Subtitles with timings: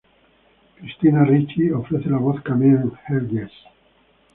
[0.79, 3.51] Christina Ricci ofrece la voz cameo en "Hell Yes".